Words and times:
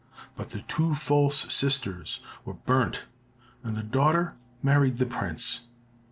But 0.35 0.49
the 0.49 0.61
two 0.63 0.95
false 0.95 1.53
sisters 1.53 2.21
were 2.43 2.55
burnt, 2.55 3.05
and 3.61 3.75
the 3.75 3.83
daughter 3.83 4.35
married 4.63 4.97
the 4.97 5.05
prince. 5.05 5.67